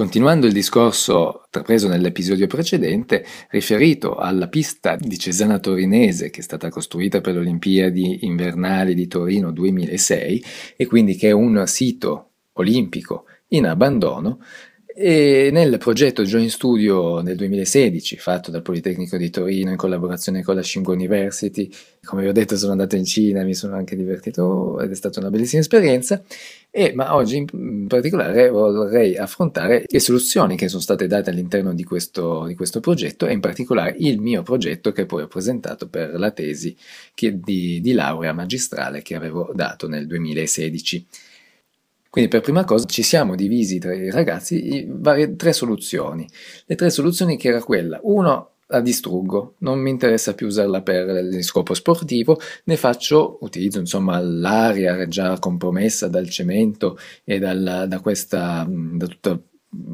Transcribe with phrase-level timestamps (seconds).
[0.00, 6.70] Continuando il discorso trapreso nell'episodio precedente, riferito alla pista di Cesana Torinese che è stata
[6.70, 10.44] costruita per le Olimpiadi invernali di Torino 2006
[10.76, 14.38] e quindi che è un sito olimpico in abbandono,
[15.00, 20.56] e nel progetto Joint Studio nel 2016, fatto dal Politecnico di Torino in collaborazione con
[20.56, 21.70] la Tsinghua University,
[22.02, 25.20] come vi ho detto sono andato in Cina, mi sono anche divertito ed è stata
[25.20, 26.20] una bellissima esperienza,
[26.68, 31.84] e, ma oggi in particolare vorrei affrontare le soluzioni che sono state date all'interno di
[31.84, 36.18] questo, di questo progetto e in particolare il mio progetto che poi ho presentato per
[36.18, 36.76] la tesi
[37.14, 41.06] che, di, di laurea magistrale che avevo dato nel 2016.
[42.10, 46.28] Quindi per prima cosa ci siamo divisi tra i ragazzi varie tre soluzioni.
[46.64, 51.08] Le tre soluzioni che era quella, uno la distruggo, non mi interessa più usarla per
[51.24, 58.00] il scopo sportivo, ne faccio utilizzo insomma l'aria già compromessa dal cemento e dal, da
[58.00, 59.42] questa da tutto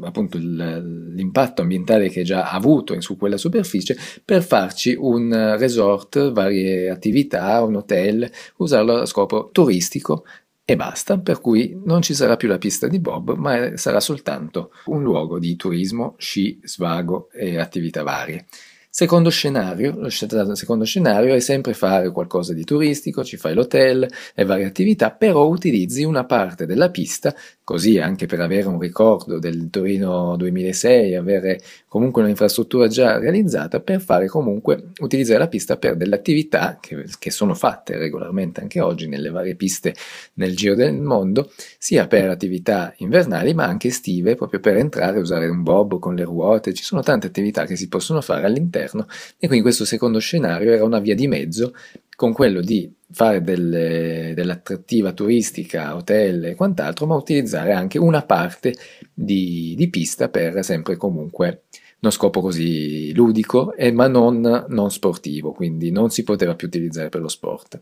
[0.03, 6.89] appunto l'impatto ambientale che già ha avuto su quella superficie per farci un resort, varie
[6.89, 10.23] attività, un hotel, usarlo a scopo turistico
[10.65, 14.71] e basta, per cui non ci sarà più la pista di bob, ma sarà soltanto
[14.85, 18.47] un luogo di turismo, sci, svago e attività varie.
[18.89, 24.45] Secondo scenario, lo secondo scenario è sempre fare qualcosa di turistico, ci fai l'hotel e
[24.45, 29.69] varie attività, però utilizzi una parte della pista, così anche per avere un ricordo del
[29.71, 36.13] Torino 2006, avere comunque un'infrastruttura già realizzata, per fare comunque, utilizzare la pista per delle
[36.13, 39.95] attività che, che sono fatte regolarmente anche oggi nelle varie piste
[40.35, 45.47] nel giro del mondo, sia per attività invernali ma anche estive, proprio per entrare, usare
[45.47, 49.07] un bob con le ruote, ci sono tante attività che si possono fare all'interno
[49.39, 51.73] e quindi questo secondo scenario era una via di mezzo
[52.15, 58.75] con quello di fare delle, dell'attrattiva turistica, hotel e quant'altro, ma utilizzare anche una parte
[59.13, 61.63] di, di pista per sempre comunque
[61.99, 67.09] uno scopo così ludico, eh, ma non, non sportivo, quindi non si poteva più utilizzare
[67.09, 67.81] per lo sport.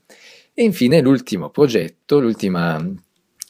[0.54, 2.82] E infine l'ultimo progetto, l'ultima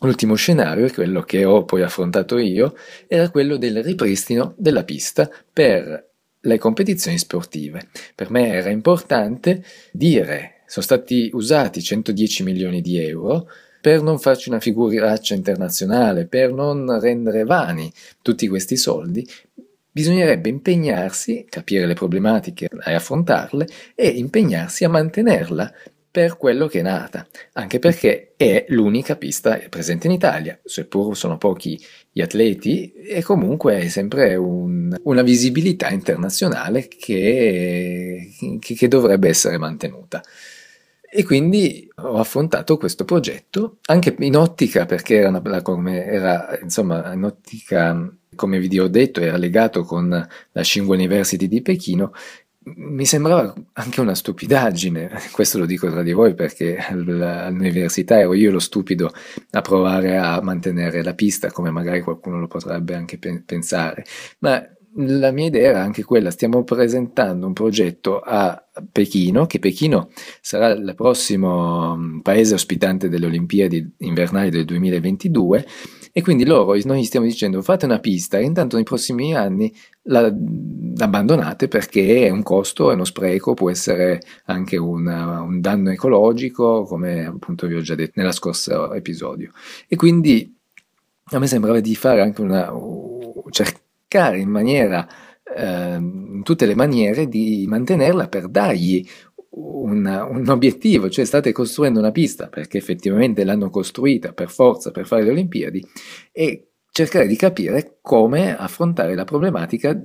[0.04, 2.76] L'ultimo scenario, quello che ho poi affrontato io,
[3.08, 6.10] era quello del ripristino della pista per
[6.42, 7.88] le competizioni sportive.
[8.14, 13.48] Per me era importante dire sono stati usati 110 milioni di euro
[13.80, 19.24] per non farci una figuraccia internazionale, per non rendere vani tutti questi soldi,
[19.92, 25.72] bisognerebbe impegnarsi, capire le problematiche e affrontarle e impegnarsi a mantenerla
[26.10, 31.38] per quello che è nata, anche perché è l'unica pista presente in Italia, seppur sono
[31.38, 31.80] pochi
[32.12, 38.28] gli atleti, e comunque è sempre un, una visibilità internazionale che,
[38.60, 40.24] che, che dovrebbe essere mantenuta.
[41.16, 47.14] E quindi ho affrontato questo progetto anche in ottica, perché era, una, come era insomma,
[47.14, 52.14] in ottica, come vi ho detto, era legato con la Tsinghua University di Pechino,
[52.64, 58.52] mi sembrava anche una stupidaggine, questo lo dico tra di voi perché all'università ero io
[58.52, 59.14] lo stupido
[59.52, 64.04] a provare a mantenere la pista come magari qualcuno lo potrebbe anche pensare,
[64.40, 68.62] ma la mia idea era anche quella, stiamo presentando un progetto a
[68.92, 70.10] Pechino, che Pechino
[70.42, 75.66] sarà il prossimo mm, paese ospitante delle Olimpiadi invernali del 2022
[76.16, 79.74] e quindi loro, noi gli stiamo dicendo fate una pista e intanto nei prossimi anni
[80.04, 80.32] la,
[80.98, 86.84] abbandonate perché è un costo, è uno spreco, può essere anche una, un danno ecologico,
[86.84, 89.54] come appunto vi ho già detto nella scorsa episodio.
[89.88, 90.56] E quindi
[91.26, 92.72] a me sembrava di fare anche una...
[93.50, 93.82] cercare
[94.20, 95.08] in maniera,
[95.56, 99.06] eh, in tutte le maniere, di mantenerla per dargli
[99.56, 105.06] un, un, obiettivo, cioè state costruendo una pista perché effettivamente l'hanno costruita per forza per
[105.06, 105.86] fare le Olimpiadi
[106.32, 110.00] e cercare di capire come affrontare la problematica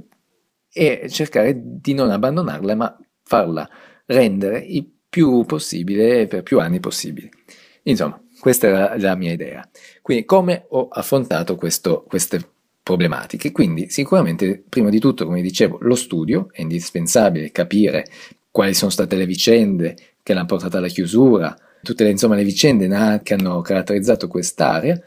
[0.70, 3.68] e cercare di non abbandonarla ma farla
[4.06, 7.30] rendere il più possibile per più anni possibili.
[7.84, 9.66] Insomma, questa era la mia idea.
[10.02, 12.56] Quindi come ho affrontato questo, queste
[12.88, 13.52] problematiche?
[13.52, 18.06] Quindi sicuramente prima di tutto, come dicevo, lo studio è indispensabile capire
[18.50, 22.88] quali sono state le vicende che l'hanno portata alla chiusura, tutte le, insomma, le vicende
[23.22, 24.98] che hanno caratterizzato quest'area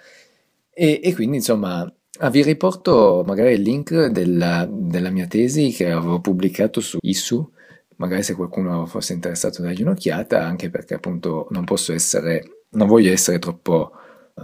[0.72, 1.92] e, e quindi insomma
[2.24, 7.51] Ah, vi riporto magari il link della, della, mia tesi che avevo pubblicato su ISU,
[7.95, 13.12] magari se qualcuno fosse interessato dargli un'occhiata, anche perché appunto non posso essere, non voglio
[13.12, 13.94] essere troppo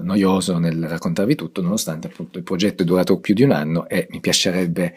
[0.02, 4.08] noioso nel raccontarvi tutto, nonostante appunto il progetto è durato più di un anno e
[4.10, 4.94] mi piacerebbe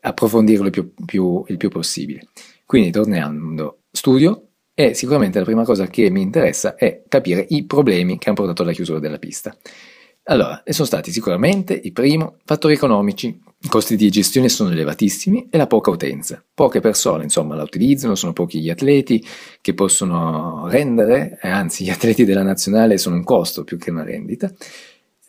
[0.00, 2.28] approfondirlo più, più, il più possibile.
[2.64, 8.18] Quindi tornando, studio e sicuramente la prima cosa che mi interessa è capire i problemi
[8.18, 9.54] che hanno portato alla chiusura della pista.
[10.24, 15.48] Allora, e sono stati sicuramente, il primo, fattori economici, i costi di gestione sono elevatissimi
[15.50, 16.44] e la poca utenza.
[16.54, 19.24] Poche persone, insomma, la utilizzano, sono pochi gli atleti
[19.60, 24.52] che possono rendere, anzi gli atleti della nazionale sono un costo più che una rendita,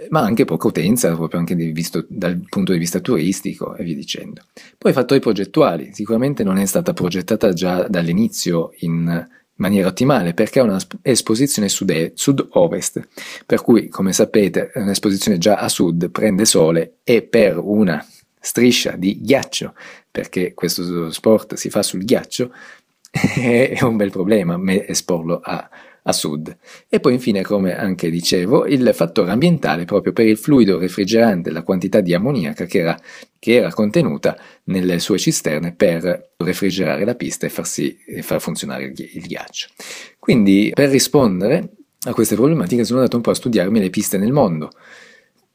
[0.09, 4.43] ma anche poca utenza, proprio anche visto dal punto di vista turistico e via dicendo.
[4.77, 10.63] Poi fattori progettuali, sicuramente non è stata progettata già dall'inizio in maniera ottimale perché è
[10.63, 13.07] un'esposizione sud-ovest,
[13.45, 18.05] per cui come sapete è un'esposizione già a sud, prende sole e per una
[18.39, 19.73] striscia di ghiaccio,
[20.09, 22.51] perché questo sport si fa sul ghiaccio,
[23.11, 25.69] è un bel problema esporlo a,
[26.03, 26.55] a sud.
[26.89, 31.63] E poi infine, come anche dicevo, il fattore ambientale proprio per il fluido refrigerante, la
[31.63, 32.99] quantità di ammoniaca che era,
[33.39, 38.85] che era contenuta nelle sue cisterne per refrigerare la pista e far, sì, far funzionare
[38.85, 39.69] il, il ghiaccio.
[40.19, 41.69] Quindi per rispondere
[42.05, 44.71] a queste problematiche sono andato un po' a studiarmi le piste nel mondo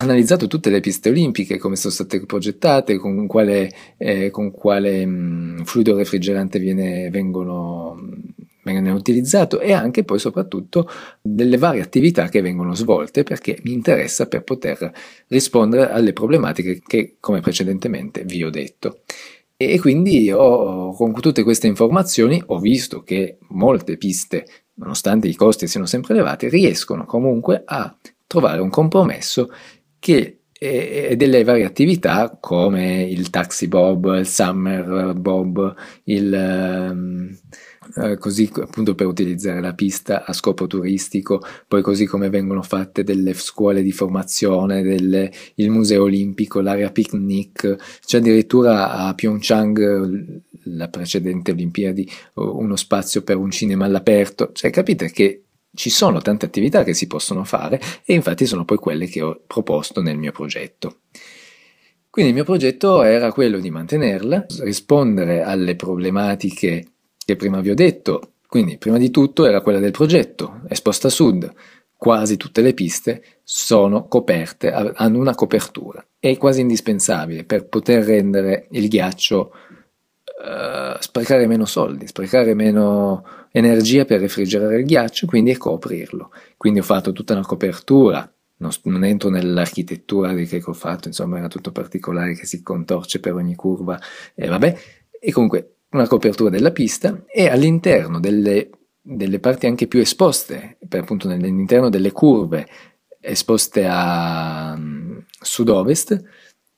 [0.00, 5.64] analizzato tutte le piste olimpiche, come sono state progettate, con quale, eh, con quale mh,
[5.64, 8.00] fluido refrigerante viene, vengono,
[8.72, 10.88] viene utilizzato e anche poi soprattutto
[11.20, 14.92] delle varie attività che vengono svolte perché mi interessa per poter
[15.28, 19.00] rispondere alle problematiche che come precedentemente vi ho detto.
[19.56, 25.66] E quindi ho, con tutte queste informazioni ho visto che molte piste, nonostante i costi
[25.66, 29.50] siano sempre elevati, riescono comunque a trovare un compromesso
[29.98, 35.74] che e delle varie attività come il taxi bob, il summer bob,
[36.04, 37.38] il, ehm,
[37.96, 43.04] eh, così appunto per utilizzare la pista a scopo turistico, poi così come vengono fatte
[43.04, 50.88] delle scuole di formazione, delle, il museo olimpico, l'area picnic, c'è addirittura a Pyeongchang la
[50.88, 55.44] precedente Olimpiadi uno spazio per un cinema all'aperto, cioè capite che
[55.78, 59.40] ci sono tante attività che si possono fare e infatti sono poi quelle che ho
[59.46, 61.02] proposto nel mio progetto.
[62.10, 66.84] Quindi il mio progetto era quello di mantenerla, rispondere alle problematiche
[67.24, 68.32] che prima vi ho detto.
[68.48, 71.48] Quindi prima di tutto era quella del progetto, Esposta Sud.
[71.96, 76.04] Quasi tutte le piste sono coperte, hanno una copertura.
[76.18, 84.04] È quasi indispensabile per poter rendere il ghiaccio uh, sprecare meno soldi, sprecare meno energia
[84.04, 86.30] per refrigerare il ghiaccio, quindi e coprirlo.
[86.56, 91.38] Quindi ho fatto tutta una copertura, non, non entro nell'architettura di che ho fatto, insomma
[91.38, 94.00] era tutto particolare che si contorce per ogni curva
[94.34, 94.78] e vabbè.
[95.20, 101.00] E comunque una copertura della pista e all'interno delle, delle parti anche più esposte, per
[101.00, 102.66] appunto all'interno delle curve
[103.20, 104.78] esposte a
[105.40, 106.22] sud-ovest,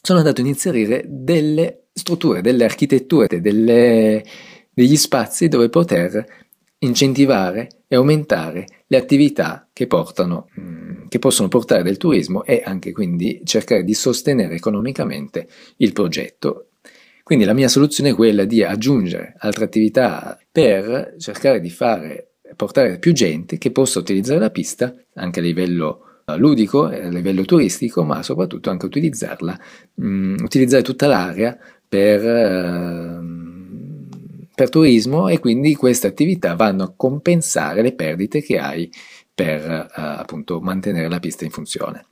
[0.00, 4.24] sono andato a inserire delle strutture, delle architetture, delle,
[4.72, 6.24] degli spazi dove poter
[6.80, 12.92] incentivare e aumentare le attività che, portano, mm, che possono portare del turismo e anche
[12.92, 15.48] quindi cercare di sostenere economicamente
[15.78, 16.68] il progetto.
[17.22, 22.98] Quindi la mia soluzione è quella di aggiungere altre attività per cercare di fare, portare
[22.98, 28.02] più gente che possa utilizzare la pista anche a livello eh, ludico, a livello turistico,
[28.04, 29.60] ma soprattutto anche utilizzarla,
[30.02, 31.56] mm, utilizzare tutta l'area
[31.86, 33.38] per...
[34.60, 38.92] Per turismo e quindi queste attività vanno a compensare le perdite che hai
[39.32, 42.04] per eh, appunto mantenere la pista in funzione.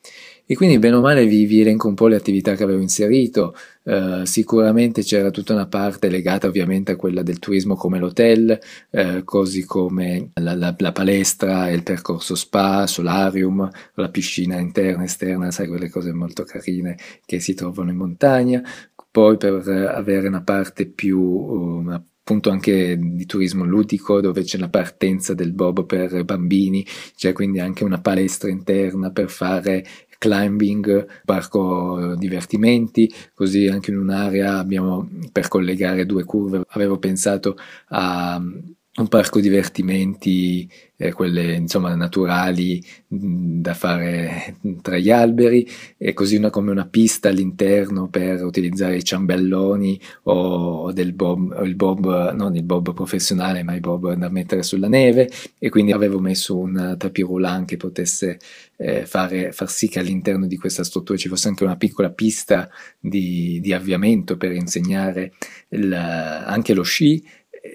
[0.46, 3.54] E quindi bene o male vi, vi elenco un po' le attività che avevo inserito,
[3.84, 8.58] eh, sicuramente c'era tutta una parte legata ovviamente a quella del turismo come l'hotel,
[8.92, 15.04] eh, così come la, la, la, palestra, il percorso spa, solarium, la piscina interna e
[15.04, 18.62] esterna, sai quelle cose molto carine che si trovano in montagna,
[19.10, 24.68] poi per avere una parte più, una appunto anche di turismo ludico dove c'è la
[24.68, 26.84] partenza del bob per bambini,
[27.16, 29.82] c'è quindi anche una palestra interna per fare
[30.18, 37.56] climbing, parco divertimenti, così anche in un'area abbiamo per collegare due curve, avevo pensato
[37.88, 38.38] a
[39.00, 46.36] un parco divertimenti, eh, quelle insomma naturali mh, da fare tra gli alberi, e così
[46.36, 52.32] una, come una pista all'interno per utilizzare i ciambelloni o, del bob, o il bob,
[52.34, 55.30] non il bob professionale, ma il bob da mettere sulla neve.
[55.58, 58.38] E quindi avevo messo un tapis roulant che potesse
[58.76, 62.68] eh, fare, far sì che all'interno di questa struttura ci fosse anche una piccola pista
[62.98, 65.32] di, di avviamento per insegnare
[65.70, 67.22] il, anche lo sci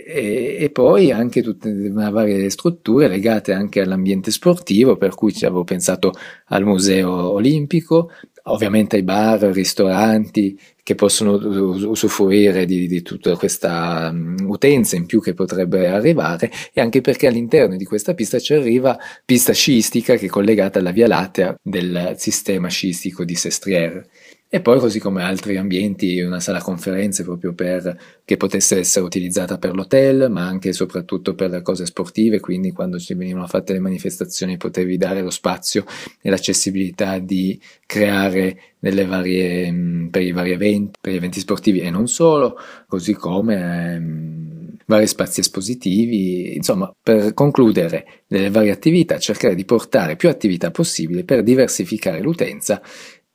[0.05, 5.63] e, e, poi anche tutte le varie strutture legate anche all'ambiente sportivo, per cui avevo
[5.63, 6.13] pensato
[6.47, 8.09] al museo olimpico,
[8.43, 15.21] ovviamente ai bar, ristoranti che possono usufruire di, di tutta questa um, utenza in più
[15.21, 20.25] che potrebbe arrivare e anche perché all'interno di questa pista ci arriva pista sciistica che
[20.25, 24.09] è collegata alla via lattea del sistema sciistico di Sestriere
[24.55, 29.57] e poi così come altri ambienti, una sala conferenze proprio per che potesse essere utilizzata
[29.57, 33.73] per l'hotel, ma anche e soprattutto per le cose sportive, quindi quando ci venivano fatte
[33.73, 35.85] le manifestazioni potevi dare lo spazio
[36.21, 41.89] e l'accessibilità di creare varie, mm, per i vari eventi, per gli eventi sportivi e
[41.89, 42.55] non solo,
[42.87, 50.15] così come ehm, vari spazi espositivi, insomma, per concludere delle varie attività, cercare di portare
[50.15, 52.79] più attività possibile per diversificare l'utenza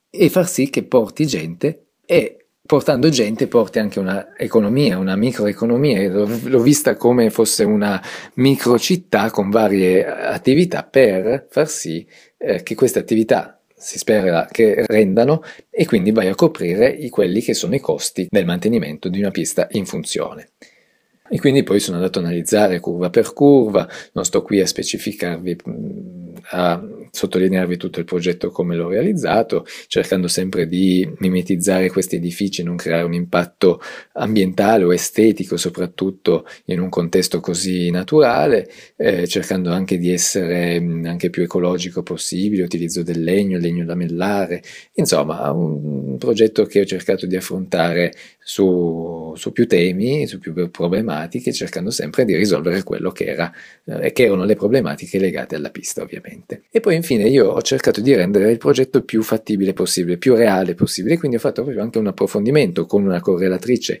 [0.09, 6.07] e far sì che porti gente e portando gente porti anche una economia, una microeconomia,
[6.09, 7.99] l'ho vista come fosse una
[8.35, 15.41] microcittà con varie attività per far sì eh, che queste attività si spera che rendano
[15.69, 19.31] e quindi vai a coprire i, quelli che sono i costi del mantenimento di una
[19.31, 20.49] pista in funzione.
[21.27, 25.57] E quindi poi sono andato a analizzare curva per curva, non sto qui a specificarvi,
[26.51, 32.63] a sottolinearvi tutto il progetto come l'ho realizzato, cercando sempre di mimetizzare questi edifici e
[32.63, 33.81] non creare un impatto
[34.13, 41.29] ambientale o estetico, soprattutto in un contesto così naturale, eh, cercando anche di essere anche
[41.29, 44.61] più ecologico possibile, utilizzo del legno, legno lamellare,
[44.93, 51.53] insomma un progetto che ho cercato di affrontare su, su più temi, su più problematiche,
[51.53, 53.51] cercando sempre di risolvere quello che, era,
[53.85, 56.63] eh, che erano le problematiche legate alla pista ovviamente.
[56.71, 60.75] E poi infine io ho cercato di rendere il progetto più fattibile possibile, più reale
[60.75, 63.99] possibile, quindi ho fatto proprio anche un approfondimento con una correlatrice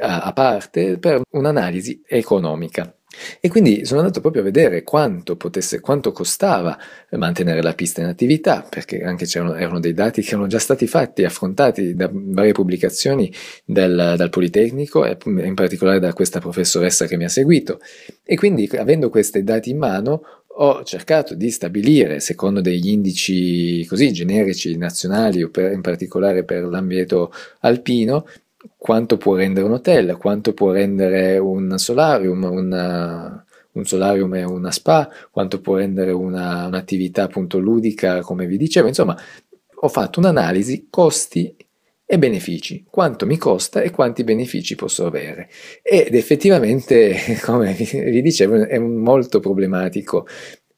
[0.00, 2.94] a, a parte per un'analisi economica.
[3.40, 6.78] E quindi sono andato proprio a vedere quanto, potesse, quanto costava
[7.10, 10.86] mantenere la pista in attività, perché anche c'erano erano dei dati che erano già stati
[10.86, 13.32] fatti, affrontati da varie pubblicazioni
[13.64, 17.80] del, dal Politecnico e in particolare da questa professoressa che mi ha seguito.
[18.24, 24.12] E quindi avendo questi dati in mano ho cercato di stabilire, secondo degli indici così
[24.12, 28.26] generici nazionali o per, in particolare per l'ambito alpino,
[28.76, 34.70] quanto può rendere un hotel, quanto può rendere un solarium, una, un solarium e una
[34.70, 39.16] spa, quanto può rendere una, un'attività appunto ludica, come vi dicevo, insomma,
[39.82, 41.56] ho fatto un'analisi costi
[42.12, 45.48] e benefici, quanto mi costa e quanti benefici posso avere.
[45.80, 50.26] Ed effettivamente, come vi dicevo, è molto problematico,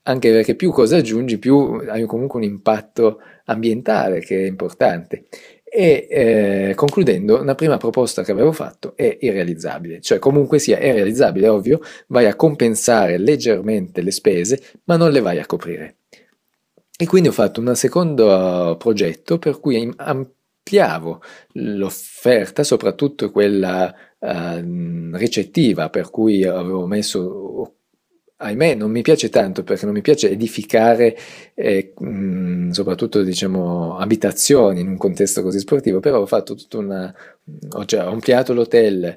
[0.02, 5.24] anche perché più cosa aggiungi, più hai comunque un impatto ambientale che è importante.
[5.64, 10.92] E eh, concludendo, una prima proposta che avevo fatto è irrealizzabile, cioè comunque sia è
[10.92, 15.96] realizzabile, ovvio, vai a compensare leggermente le spese, ma non le vai a coprire.
[16.94, 19.90] E quindi ho fatto un secondo progetto per cui
[20.62, 21.20] ampliavo
[21.54, 27.41] l'offerta, soprattutto quella uh, ricettiva, per cui avevo messo
[28.42, 31.16] ahimè non mi piace tanto perché non mi piace edificare
[31.54, 37.14] eh, mh, soprattutto diciamo abitazioni in un contesto così sportivo però ho fatto tutta una
[37.70, 39.16] ho, cioè, ho ampliato l'hotel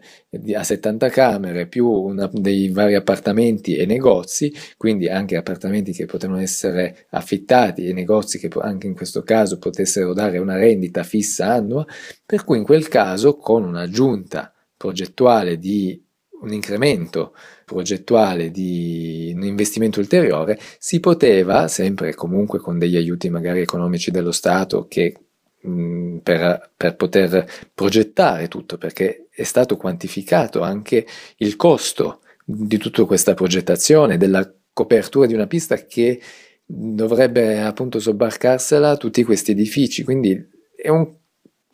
[0.53, 6.39] a 70 camere più una, dei vari appartamenti e negozi quindi anche appartamenti che potevano
[6.39, 11.85] essere affittati e negozi che anche in questo caso potessero dare una rendita fissa annua
[12.25, 16.04] per cui in quel caso con un'aggiunta progettuale di
[16.41, 17.33] un incremento
[17.65, 24.31] progettuale di un investimento ulteriore, si poteva, sempre comunque con degli aiuti magari economici dello
[24.31, 25.13] Stato che
[25.61, 31.05] mh, per, per poter progettare tutto, perché è stato quantificato anche
[31.37, 36.21] il costo di tutta questa progettazione, della copertura di una pista che
[36.65, 41.11] dovrebbe appunto sobbarcarsela tutti questi edifici, quindi è un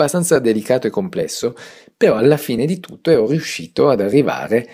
[0.01, 1.55] abbastanza delicato e complesso,
[1.95, 4.67] però alla fine di tutto ero riuscito ad arrivare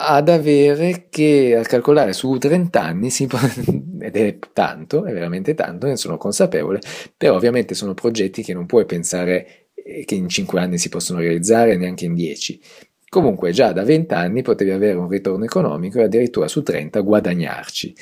[0.00, 3.38] ad avere che a calcolare su 30 anni si può,
[4.00, 6.80] ed è tanto, è veramente tanto, ne sono consapevole,
[7.16, 11.18] però ovviamente sono progetti che non puoi pensare eh, che in 5 anni si possono
[11.18, 12.60] realizzare, neanche in 10.
[13.08, 17.94] Comunque già da 20 anni potevi avere un ritorno economico e addirittura su 30 guadagnarci.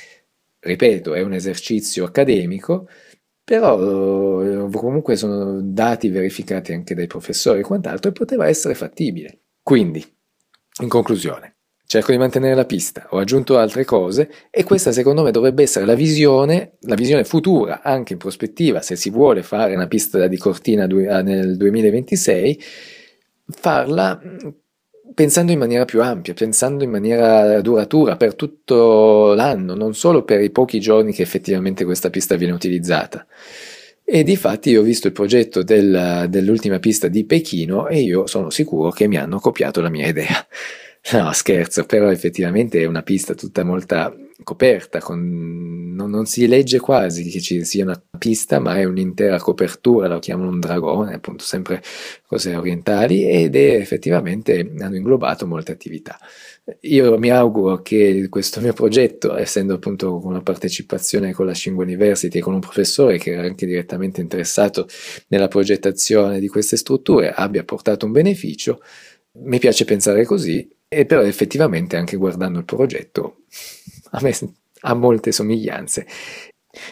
[0.58, 2.88] Ripeto, è un esercizio accademico,
[3.46, 9.42] però eh, comunque sono dati verificati anche dai professori e quant'altro e poteva essere fattibile.
[9.62, 10.04] Quindi,
[10.82, 15.30] in conclusione, cerco di mantenere la pista, ho aggiunto altre cose e questa secondo me
[15.30, 19.86] dovrebbe essere la visione, la visione futura, anche in prospettiva, se si vuole fare una
[19.86, 22.60] pista di Cortina nel 2026,
[23.46, 24.20] farla
[25.16, 30.42] pensando in maniera più ampia, pensando in maniera duratura per tutto l'anno, non solo per
[30.42, 33.26] i pochi giorni che effettivamente questa pista viene utilizzata.
[34.04, 38.50] E di fatti ho visto il progetto del, dell'ultima pista di Pechino e io sono
[38.50, 40.46] sicuro che mi hanno copiato la mia idea.
[41.12, 46.78] No, scherzo, però effettivamente è una pista tutta molta coperta, con, non, non, si legge
[46.78, 51.44] quasi che ci sia una pista, ma è un'intera copertura, lo chiamano un dragone, appunto
[51.44, 51.82] sempre
[52.26, 56.18] cose orientali, ed è effettivamente hanno inglobato molte attività.
[56.80, 61.82] Io mi auguro che questo mio progetto, essendo appunto con la partecipazione con la Shingo
[61.82, 64.88] University e con un professore che era anche direttamente interessato
[65.28, 68.80] nella progettazione di queste strutture, abbia portato un beneficio.
[69.38, 73.42] Mi piace pensare così, e però effettivamente anche guardando il progetto
[74.16, 74.32] a me
[74.80, 76.06] ha molte somiglianze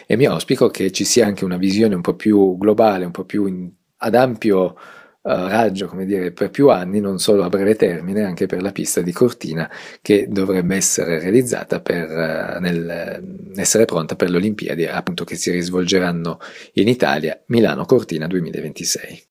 [0.07, 3.25] e mi auspico che ci sia anche una visione un po' più globale, un po'
[3.25, 4.73] più in, ad ampio uh,
[5.21, 9.01] raggio, come dire, per più anni, non solo a breve termine, anche per la pista
[9.01, 9.69] di Cortina
[10.01, 15.51] che dovrebbe essere realizzata per uh, nel, essere pronta per le Olimpiadi, appunto che si
[15.51, 16.39] risvolgeranno
[16.73, 19.23] in Italia, Milano Cortina 2026.